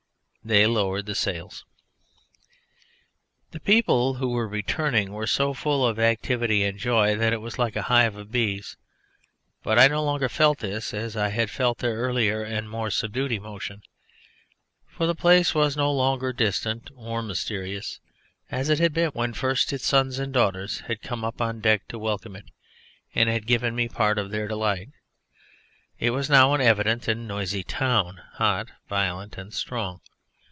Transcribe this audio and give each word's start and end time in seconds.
They 0.43 0.65
lowered 0.65 1.05
the 1.05 1.13
sails. 1.13 1.65
The 3.51 3.59
people 3.59 4.15
who 4.15 4.29
were 4.29 4.47
returning 4.47 5.13
were 5.13 5.27
so 5.27 5.53
full 5.53 5.85
of 5.85 5.99
activity 5.99 6.63
and 6.63 6.79
joy 6.79 7.15
that 7.17 7.31
it 7.31 7.39
was 7.41 7.59
like 7.59 7.75
a 7.75 7.83
hive 7.83 8.15
of 8.15 8.31
bees; 8.31 8.75
but 9.61 9.77
I 9.77 9.87
no 9.87 10.03
longer 10.03 10.29
felt 10.29 10.57
this 10.57 10.95
as 10.95 11.15
I 11.15 11.27
had 11.29 11.51
felt 11.51 11.77
their 11.77 11.93
earlier 11.93 12.41
and 12.41 12.67
more 12.67 12.89
subdued 12.89 13.31
emotion, 13.31 13.83
for 14.87 15.05
the 15.05 15.13
place 15.13 15.53
was 15.53 15.77
no 15.77 15.91
longer 15.93 16.33
distant 16.33 16.89
or 16.95 17.21
mysterious 17.21 17.99
as 18.49 18.67
it 18.69 18.79
had 18.79 18.95
been 18.95 19.11
when 19.11 19.33
first 19.33 19.71
its 19.71 19.85
sons 19.85 20.17
and 20.17 20.33
daughters 20.33 20.79
had 20.87 21.03
come 21.03 21.23
up 21.23 21.39
on 21.39 21.59
deck 21.59 21.87
to 21.89 21.99
welcome 21.99 22.35
it 22.35 22.49
and 23.13 23.29
had 23.29 23.45
given 23.45 23.75
me 23.75 23.87
part 23.87 24.17
of 24.17 24.31
their 24.31 24.47
delight. 24.47 24.89
It 25.99 26.09
was 26.09 26.31
now 26.31 26.55
an 26.55 26.61
evident 26.61 27.07
and 27.07 27.27
noisy 27.27 27.61
town; 27.63 28.21
hot, 28.33 28.71
violent, 28.89 29.37
and 29.37 29.53
strong. 29.53 30.01